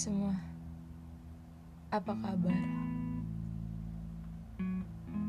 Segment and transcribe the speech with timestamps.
[0.00, 0.32] semua,
[1.92, 2.56] apa kabar?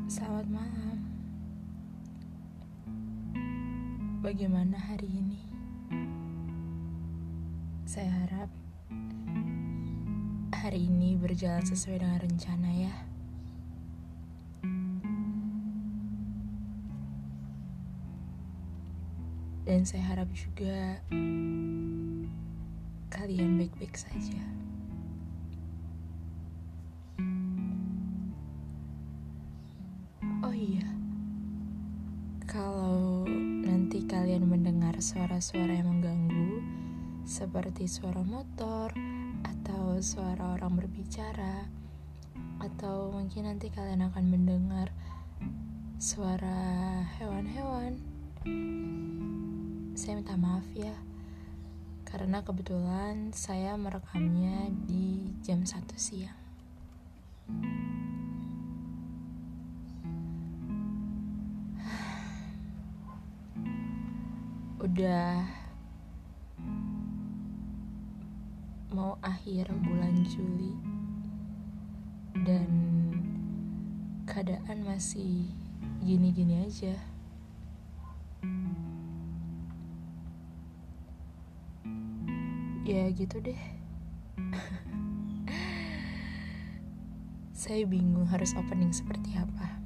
[0.08, 0.96] Selamat malam.
[4.24, 5.44] Bagaimana hari ini?
[7.84, 8.48] Saya harap
[10.56, 12.96] hari ini berjalan sesuai dengan rencana ya.
[19.68, 20.96] Dan saya harap juga
[23.12, 24.61] kalian baik-baik saja.
[35.42, 36.62] Suara-suara yang mengganggu,
[37.26, 38.94] seperti suara motor
[39.42, 41.66] atau suara orang berbicara,
[42.62, 44.94] atau mungkin nanti kalian akan mendengar
[45.98, 47.98] suara hewan-hewan,
[49.98, 50.94] saya minta maaf ya
[52.06, 56.38] karena kebetulan saya merekamnya di jam 1 siang.
[64.82, 65.46] Udah
[68.90, 70.74] mau akhir bulan Juli
[72.42, 72.68] dan
[74.26, 75.46] keadaan masih
[76.02, 76.98] gini-gini aja.
[82.82, 83.62] ya gitu deh
[87.62, 89.81] saya bingung harus opening seperti apa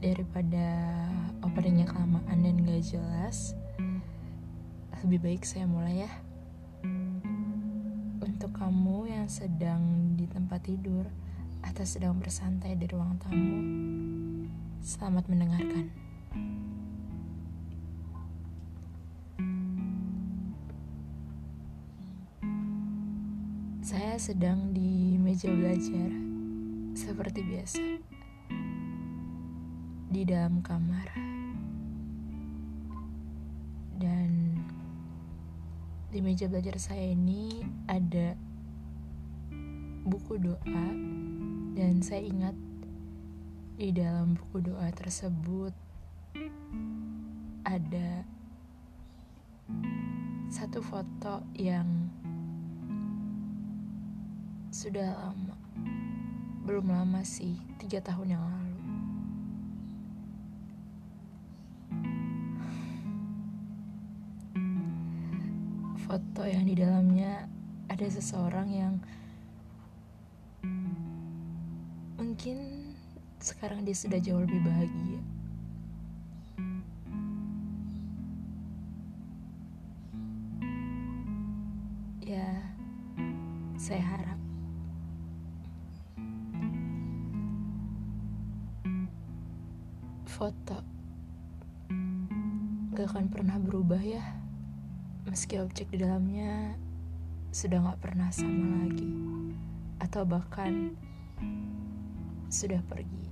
[0.00, 0.66] daripada
[1.40, 3.56] openingnya kelamaan dan gak jelas
[5.04, 6.12] lebih baik saya mulai ya.
[8.18, 11.06] Untuk kamu yang sedang di tempat tidur
[11.62, 13.58] atau sedang bersantai di ruang tamu
[14.82, 15.86] selamat mendengarkan.
[23.86, 26.10] Saya sedang di meja belajar,
[26.98, 27.82] seperti biasa,
[30.16, 31.12] di dalam kamar,
[34.00, 34.56] dan
[36.08, 38.32] di meja belajar saya ini ada
[40.08, 40.88] buku doa,
[41.76, 42.56] dan saya ingat
[43.76, 45.76] di dalam buku doa tersebut
[47.68, 48.24] ada
[50.48, 52.08] satu foto yang
[54.72, 55.60] sudah lama.
[56.64, 58.65] Belum lama sih, tiga tahun yang lalu.
[66.06, 67.50] Foto yang di dalamnya
[67.90, 68.94] ada seseorang yang
[72.14, 72.94] mungkin
[73.42, 75.18] sekarang dia sudah jauh lebih bahagia.
[95.36, 96.72] Meski objek di dalamnya
[97.52, 99.12] sudah gak pernah sama lagi
[100.00, 100.96] atau bahkan
[102.48, 103.28] sudah pergi.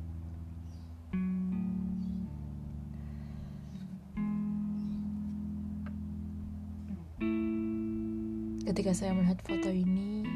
[8.68, 10.28] Ketika saya melihat foto ini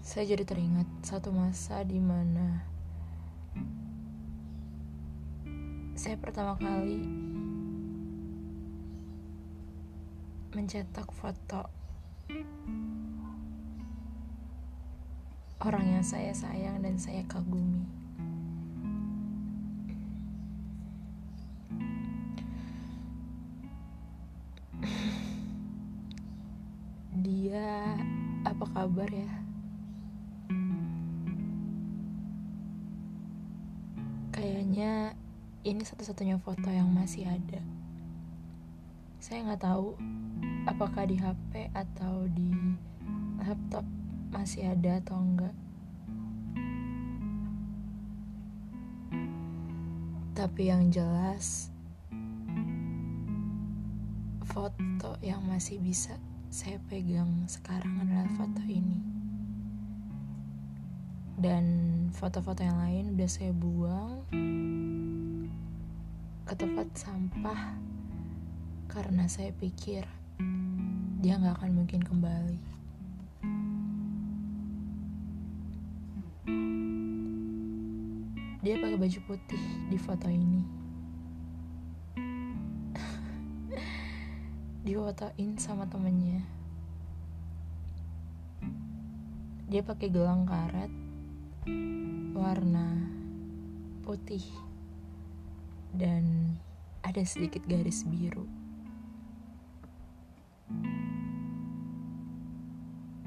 [0.00, 2.73] saya jadi teringat satu masa di mana
[6.14, 7.02] saya pertama kali
[10.54, 11.66] mencetak foto
[15.58, 17.82] orang yang saya sayang dan saya kagumi.
[27.26, 27.98] Dia
[28.46, 29.43] apa kabar ya?
[35.64, 37.64] Ini satu-satunya foto yang masih ada.
[39.16, 39.96] Saya nggak tahu
[40.68, 42.52] apakah di HP atau di
[43.40, 43.88] laptop
[44.28, 45.56] masih ada atau enggak.
[50.36, 51.72] Tapi yang jelas
[54.44, 56.20] foto yang masih bisa
[56.52, 59.00] saya pegang sekarang adalah foto ini.
[61.40, 61.64] Dan
[62.12, 64.28] foto-foto yang lain udah saya buang
[66.44, 67.72] ke tempat sampah
[68.92, 70.04] karena saya pikir
[71.24, 72.60] dia nggak akan mungkin kembali.
[78.60, 80.60] Dia pakai baju putih di foto ini.
[84.84, 86.44] di fotoin sama temennya.
[89.72, 90.92] Dia pakai gelang karet
[92.36, 93.00] warna
[94.04, 94.44] putih
[95.94, 96.33] dan
[97.04, 98.48] ada sedikit garis biru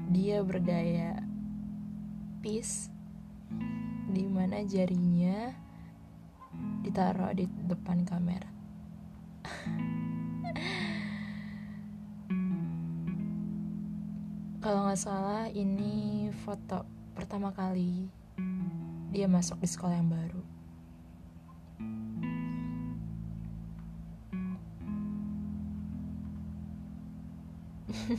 [0.08, 1.22] dia bergaya
[2.42, 2.90] peace
[4.08, 5.52] di mana jarinya
[6.80, 8.48] ditaruh di depan kamera.
[14.64, 18.08] Kalau nggak salah ini foto pertama kali
[19.12, 20.57] dia masuk di sekolah yang baru.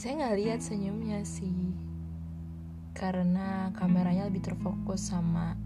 [0.00, 1.76] Saya nggak lihat senyumnya sih
[2.96, 5.56] karena kameranya lebih terfokus sama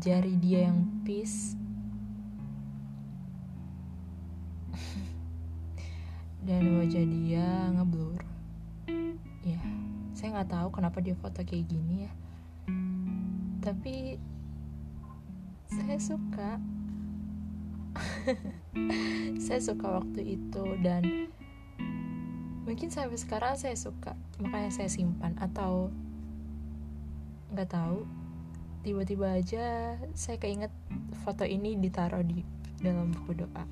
[0.00, 1.56] jari dia yang peace
[6.48, 8.24] dan wajah dia ngeblur.
[9.44, 9.60] Ya
[10.16, 12.12] saya nggak tahu kenapa dia foto kayak gini ya.
[13.60, 14.16] Tapi
[15.68, 16.56] saya suka
[19.46, 21.30] saya suka waktu itu dan
[22.66, 24.18] mungkin sampai sekarang saya suka.
[24.42, 25.90] Makanya saya simpan atau
[27.54, 28.02] nggak tahu.
[28.82, 30.70] Tiba-tiba aja saya keinget
[31.26, 32.42] foto ini ditaruh di
[32.78, 33.64] dalam buku doa.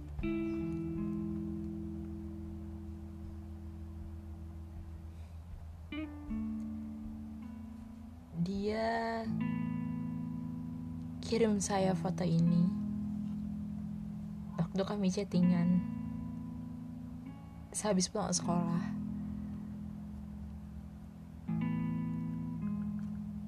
[8.45, 9.25] Dia
[11.25, 12.84] kirim saya foto ini
[14.59, 15.83] waktu kami chattingan
[17.75, 18.83] sehabis pulang sekolah.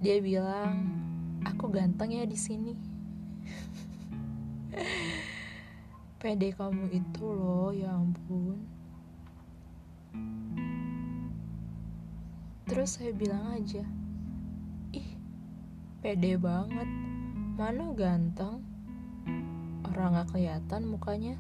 [0.03, 0.87] Dia bilang,
[1.47, 2.75] aku ganteng ya di sini.
[6.21, 8.59] Pede kamu itu loh, ya ampun.
[12.67, 13.87] Terus saya bilang aja,
[14.91, 15.11] ih,
[16.03, 16.91] pede banget.
[17.55, 18.59] Mana ganteng?
[19.87, 21.39] Orang gak kelihatan mukanya,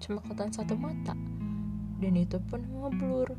[0.00, 1.12] cuma kelihatan satu mata.
[2.00, 3.36] Dan itu pun ngeblur.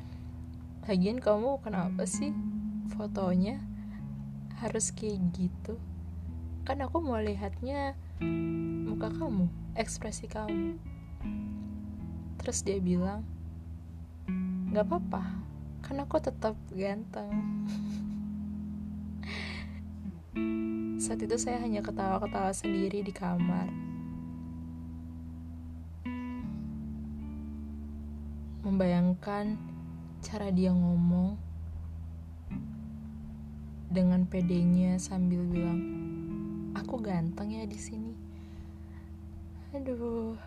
[0.88, 2.32] Lagian kamu kenapa sih
[2.96, 3.60] fotonya
[4.60, 5.76] harus kayak gitu?
[6.64, 7.96] Kan aku mau lihatnya
[8.88, 10.80] muka kamu ekspresi kamu.
[12.40, 13.22] Terus dia bilang
[14.70, 15.22] nggak apa-apa
[15.82, 17.34] kan aku tetap ganteng
[21.10, 23.66] saat itu saya hanya ketawa-ketawa sendiri di kamar
[28.62, 29.58] membayangkan
[30.22, 31.34] cara dia ngomong
[33.90, 35.82] dengan pedenya sambil bilang,
[36.78, 38.14] "Aku ganteng ya di sini."
[39.74, 40.38] Aduh.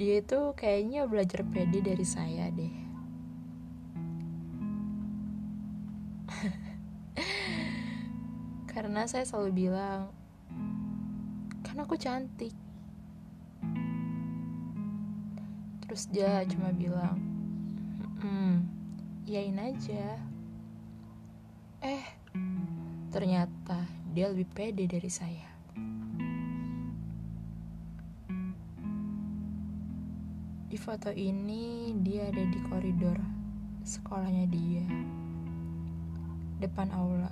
[0.00, 2.81] Dia itu kayaknya belajar pede dari saya deh.
[8.92, 10.12] Karena saya selalu bilang,
[11.64, 12.52] "Kan aku cantik."
[15.80, 17.16] terus dia cuma bilang
[18.20, 18.68] hmm
[19.24, 20.20] yain aja.
[21.80, 22.04] Eh
[23.08, 23.80] ternyata
[24.12, 25.48] dia lebih pede dari saya.
[30.68, 33.16] Di foto ini dia ada di koridor
[33.88, 34.84] sekolahnya dia
[36.60, 37.31] depan aula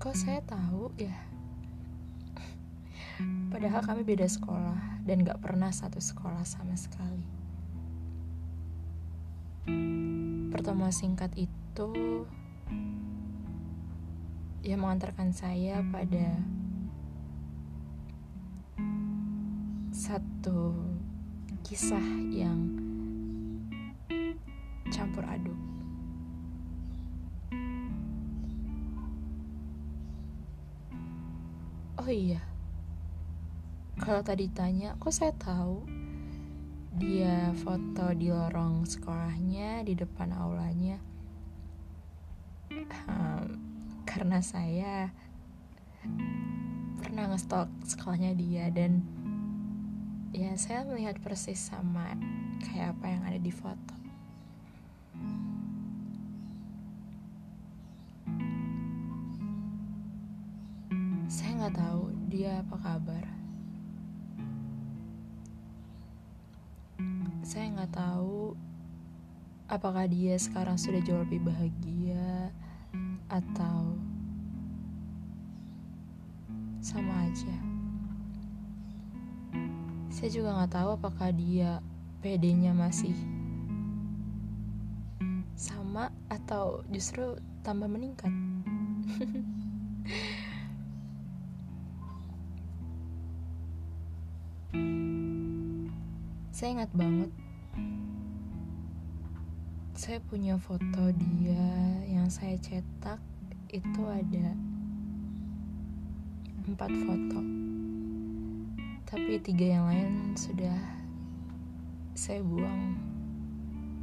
[0.00, 1.12] kok saya tahu ya
[3.52, 7.28] Padahal kami beda sekolah dan gak pernah satu sekolah sama sekali.
[10.48, 12.24] Pertemuan singkat itu
[14.64, 16.40] yang mengantarkan saya pada
[19.92, 20.72] satu
[21.60, 22.80] kisah yang
[24.88, 25.69] campur aduk.
[32.10, 32.42] Iya,
[34.00, 35.86] kalau tadi tanya kok saya tahu
[36.98, 40.98] dia foto di lorong sekolahnya di depan aulanya?
[43.06, 43.60] Um,
[44.08, 45.14] karena saya
[46.98, 49.04] pernah ngestok sekolahnya dia dan
[50.34, 52.14] ya saya melihat persis sama
[52.62, 53.99] kayak apa yang ada di foto
[62.70, 63.26] apa kabar?
[67.42, 68.54] Saya nggak tahu
[69.66, 72.54] apakah dia sekarang sudah jauh lebih bahagia
[73.26, 73.98] atau
[76.78, 77.58] sama aja.
[80.14, 81.82] Saya juga nggak tahu apakah dia
[82.22, 83.18] PD-nya masih
[85.58, 87.34] sama atau justru
[87.66, 88.30] tambah meningkat
[96.60, 97.32] saya ingat banget.
[99.96, 101.72] Saya punya foto dia
[102.04, 103.16] yang saya cetak
[103.72, 104.52] itu ada
[106.68, 107.40] empat foto.
[109.08, 110.76] Tapi tiga yang lain sudah
[112.12, 112.92] saya buang.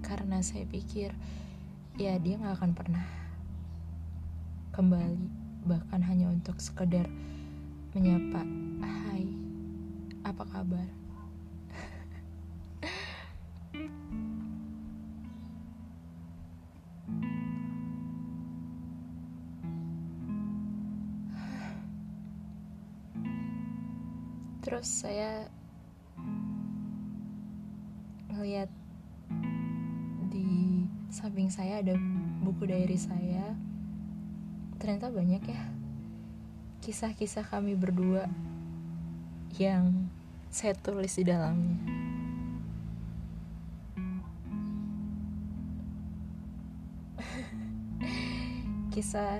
[0.02, 1.14] Karena saya pikir
[2.02, 3.06] ya dia nggak akan pernah
[4.74, 5.30] kembali.
[5.62, 7.06] Bahkan hanya untuk sekedar
[7.94, 8.42] menyapa
[8.82, 9.30] hai
[10.26, 11.07] apa kabar
[24.67, 25.50] terus saya
[28.29, 28.69] ngeliat
[30.29, 31.98] di samping saya ada
[32.46, 33.57] buku diary saya.
[34.77, 35.62] Ternyata banyak ya
[36.86, 38.29] kisah-kisah kami berdua
[39.57, 40.12] yang
[40.53, 41.97] saya tulis di dalamnya
[48.98, 49.38] kisah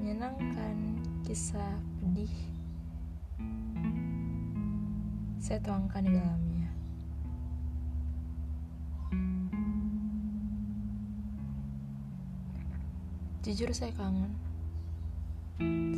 [0.00, 0.96] menyenangkan
[1.28, 2.32] kisah pedih
[5.36, 6.68] saya tuangkan di dalamnya.
[13.44, 14.32] Jujur saya kangen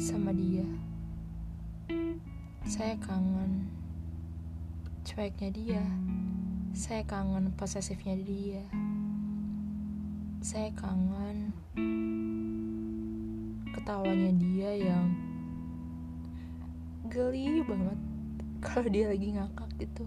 [0.02, 0.66] sama dia.
[2.66, 3.70] Saya kangen
[5.06, 5.86] cueknya dia.
[6.74, 8.66] Saya kangen posesifnya dia.
[10.42, 11.54] Saya kangen
[13.82, 15.10] ketawanya dia yang
[17.10, 17.98] geli banget
[18.62, 20.06] kalau dia lagi ngakak gitu.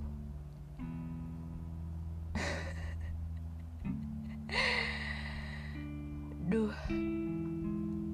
[6.48, 6.72] Duh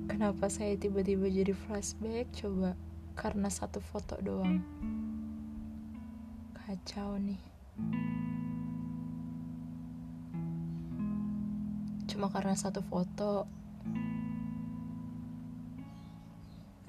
[0.09, 2.33] kenapa saya tiba-tiba jadi flashback?
[2.33, 2.73] Coba
[3.13, 4.65] karena satu foto doang.
[6.57, 7.37] Kacau nih.
[12.09, 13.45] Cuma karena satu foto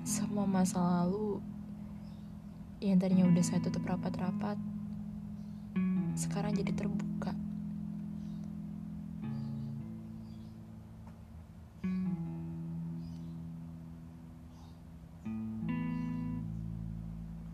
[0.02, 1.38] semua masa lalu
[2.82, 4.58] yang tadinya udah saya tutup rapat-rapat
[6.18, 7.32] sekarang jadi terbuka.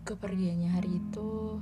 [0.09, 1.61] Kepergiannya hari itu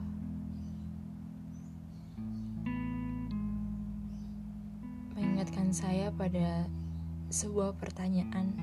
[5.19, 6.71] mengingatkan saya pada
[7.27, 8.55] sebuah pertanyaan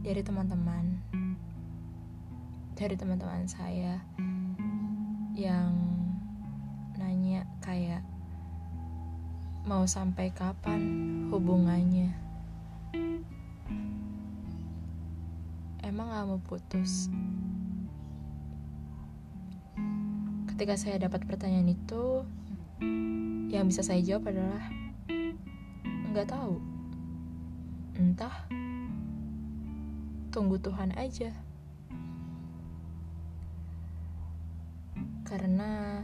[0.00, 0.96] dari teman-teman
[2.72, 4.00] dari teman-teman saya
[5.36, 5.76] yang
[6.96, 8.00] nanya kayak
[9.68, 10.80] mau sampai kapan
[11.28, 12.16] hubungannya?
[15.84, 17.12] Emang gak mau putus.
[20.48, 22.24] Ketika saya dapat pertanyaan itu
[23.52, 24.64] yang bisa saya jawab adalah
[26.10, 26.56] nggak tahu.
[28.00, 28.48] Entah
[30.30, 31.34] tunggu Tuhan aja
[35.26, 36.02] karena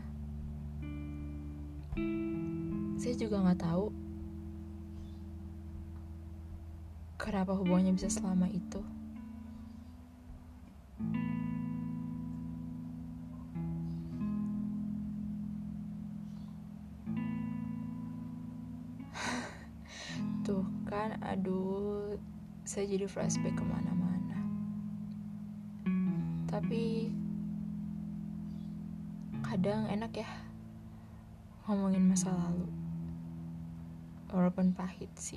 [2.98, 3.90] saya juga nggak tahu
[7.26, 8.78] kenapa hubungannya bisa selama itu.
[20.46, 22.14] Tuh kan, aduh,
[22.62, 24.15] saya jadi flashback ke mana-mana.
[26.56, 27.12] Tapi
[29.44, 30.30] kadang enak ya
[31.68, 32.64] ngomongin masa lalu.
[34.32, 35.36] Walaupun pahit sih.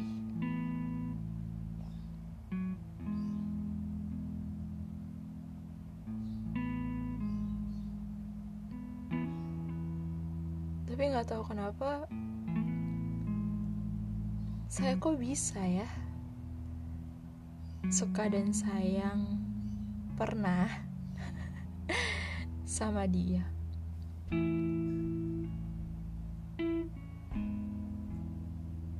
[10.88, 12.08] Tapi nggak tahu kenapa
[14.72, 15.90] saya kok bisa ya
[17.92, 19.36] suka dan sayang
[20.16, 20.89] pernah
[22.66, 23.46] sama dia.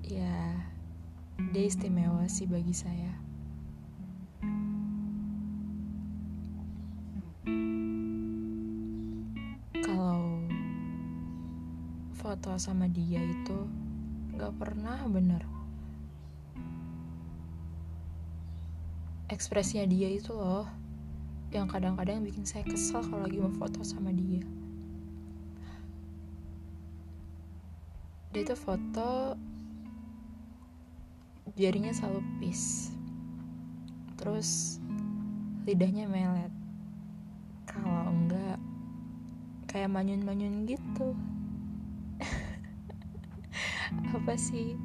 [0.06, 0.66] Ya
[1.50, 3.14] dia istimewa sih bagi saya.
[9.82, 10.44] Kalau
[12.14, 13.90] foto sama dia itu
[14.40, 15.44] Gak pernah bener.
[19.28, 20.64] Ekspresinya dia itu loh,
[21.50, 24.46] yang kadang-kadang bikin saya kesal kalau lagi mau foto sama dia.
[28.30, 29.34] Dia tuh foto
[31.58, 32.94] jarinya selalu pis.
[34.14, 34.78] Terus
[35.66, 36.54] lidahnya melet.
[37.66, 38.62] Kalau enggak
[39.66, 41.18] kayak manyun-manyun gitu.
[44.14, 44.78] Apa sih?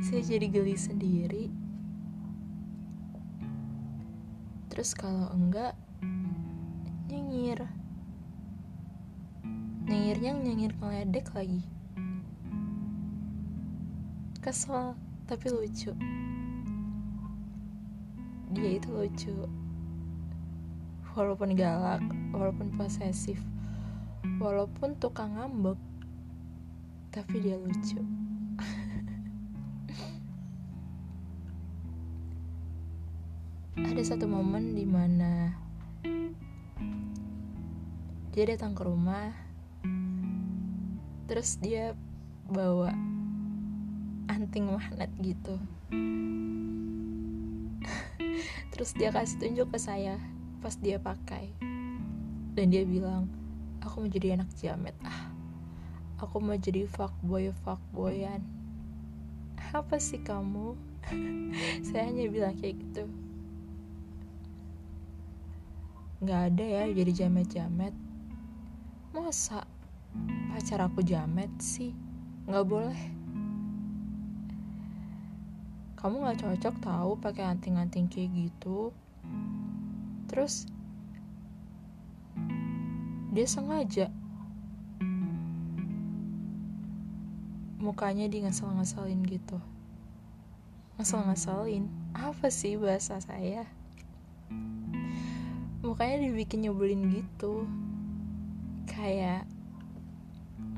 [0.00, 1.67] Saya jadi geli sendiri.
[4.78, 5.74] Terus kalau enggak
[7.10, 7.66] nyengir.
[9.90, 11.66] Nyengirnya nyengir ngeledek lagi.
[14.38, 14.94] Kesel,
[15.26, 15.90] tapi lucu.
[18.54, 19.50] Dia itu lucu.
[21.10, 23.42] Walaupun galak, walaupun posesif,
[24.38, 25.74] walaupun tukang ngambek,
[27.10, 27.98] tapi dia lucu.
[33.86, 35.54] Ada satu momen di mana
[38.34, 39.30] dia datang ke rumah,
[41.30, 41.94] terus dia
[42.50, 42.90] bawa
[44.26, 45.62] anting magnet gitu.
[48.74, 50.18] terus dia kasih tunjuk ke saya
[50.58, 51.54] pas dia pakai,
[52.58, 53.30] dan dia bilang,
[53.78, 55.30] aku mau jadi anak jamet ah.
[56.18, 58.42] Aku mau jadi fuckboy fuckboyan.
[59.70, 60.74] Apa sih kamu?
[61.86, 63.06] Saya hanya bilang kayak gitu
[66.18, 67.94] nggak ada ya jadi jamet-jamet.
[69.14, 69.62] Masa
[70.50, 71.94] pacar aku jamet sih?
[72.50, 73.02] Nggak boleh.
[75.94, 78.90] Kamu nggak cocok tahu pakai anting-anting kayak gitu.
[80.26, 80.66] Terus
[83.30, 84.10] dia sengaja.
[87.78, 89.62] Mukanya di ngesel-ngeselin gitu.
[90.98, 91.86] Ngesel-ngeselin?
[92.10, 93.70] Apa sih bahasa saya
[95.78, 97.66] mukanya dibikin nyebelin gitu.
[98.90, 99.46] Kayak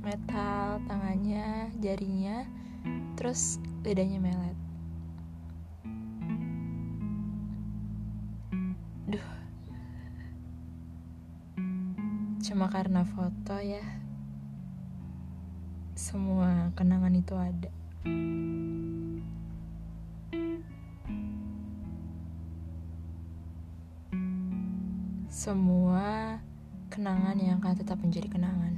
[0.04, 2.44] metal tangannya jarinya
[3.16, 4.58] terus lidahnya melet.
[9.08, 9.28] Duh.
[12.44, 13.84] Cuma karena foto ya
[16.00, 17.70] semua kenangan itu ada.
[25.40, 26.36] Semua
[26.92, 28.76] kenangan yang akan tetap menjadi kenangan.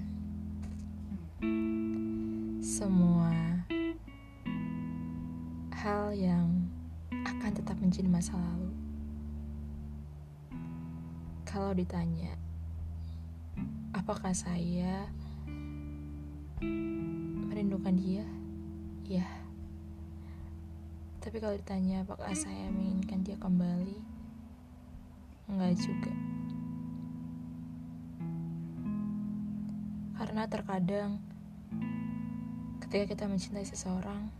[2.62, 3.34] Semua
[5.74, 6.70] hal yang
[7.10, 8.70] akan tetap menjadi masa lalu.
[11.42, 12.30] Kalau ditanya,
[13.90, 15.10] apakah saya
[17.50, 18.22] merindukan dia?
[19.10, 19.26] Ya.
[21.18, 23.98] Tapi kalau ditanya apakah saya menginginkan dia kembali?
[25.50, 26.21] Enggak juga.
[30.32, 31.20] Karena terkadang
[32.80, 34.32] ketika kita mencintai seseorang,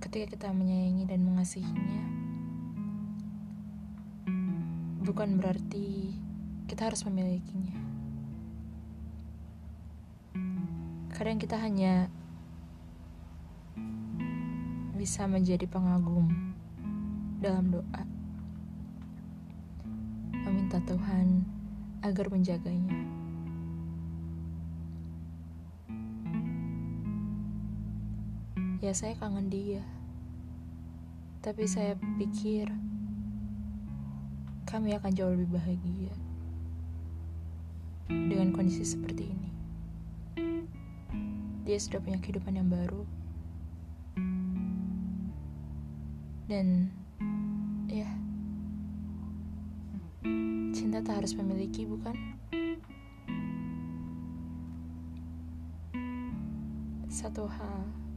[0.00, 2.04] ketika kita menyayangi dan mengasihinya,
[5.04, 6.16] bukan berarti
[6.72, 7.76] kita harus memilikinya.
[11.12, 12.08] Kadang kita hanya
[14.96, 16.56] bisa menjadi pengagum
[17.44, 18.02] dalam doa,
[20.48, 21.44] meminta Tuhan
[22.00, 23.17] agar menjaganya.
[28.78, 29.82] Ya, saya kangen dia,
[31.42, 32.70] tapi saya pikir
[34.70, 36.14] kami akan jauh lebih bahagia
[38.06, 39.50] dengan kondisi seperti ini.
[41.66, 43.02] Dia sudah punya kehidupan yang baru.
[46.46, 46.94] Dan
[47.90, 48.06] ya
[50.70, 52.14] cinta tak harus memiliki bukan?
[57.10, 58.07] Satu hal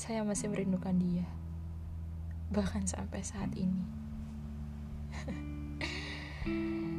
[0.00, 1.28] saya masih merindukan dia.
[2.56, 3.84] Bahkan sampai saat ini